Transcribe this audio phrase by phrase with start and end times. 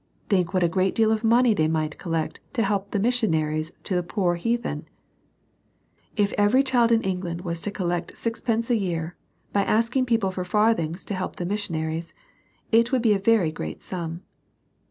[0.29, 3.69] Think what a great deal of money they might collect to help the mis sionaries
[3.83, 4.87] to the poor heathen.
[6.15, 9.15] If every child in England was to collect sixpence a year,
[9.53, 12.15] by ask ing people for farthings to help the missionaries,
[12.71, 14.23] it would be a very great sum.